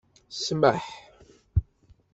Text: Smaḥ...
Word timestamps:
Smaḥ... 0.45 0.85